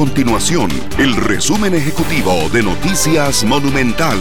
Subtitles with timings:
[0.00, 4.18] continuación el resumen ejecutivo de Noticias Monumental.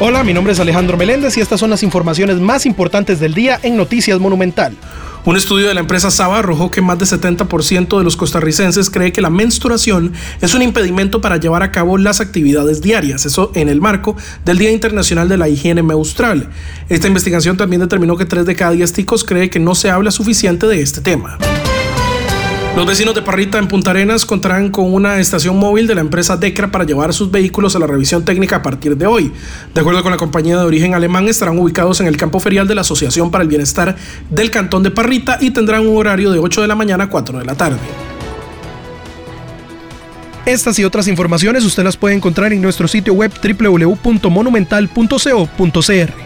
[0.00, 3.58] Hola, mi nombre es Alejandro Meléndez y estas son las informaciones más importantes del día
[3.62, 4.76] en Noticias Monumental.
[5.24, 9.14] Un estudio de la empresa Saba arrojó que más del 70% de los costarricenses cree
[9.14, 10.12] que la menstruación
[10.42, 14.14] es un impedimento para llevar a cabo las actividades diarias, eso en el marco
[14.44, 16.50] del Día Internacional de la Higiene Menstrual.
[16.90, 20.10] Esta investigación también determinó que 3 de cada 10 ticos cree que no se habla
[20.10, 21.38] suficiente de este tema.
[22.76, 26.36] Los vecinos de Parrita en Punta Arenas contarán con una estación móvil de la empresa
[26.36, 29.32] Decra para llevar sus vehículos a la revisión técnica a partir de hoy.
[29.72, 32.74] De acuerdo con la compañía de origen alemán, estarán ubicados en el campo ferial de
[32.74, 33.96] la Asociación para el Bienestar
[34.28, 37.38] del Cantón de Parrita y tendrán un horario de 8 de la mañana a 4
[37.38, 37.78] de la tarde.
[40.44, 46.25] Estas y otras informaciones usted las puede encontrar en nuestro sitio web www.monumental.co.cr.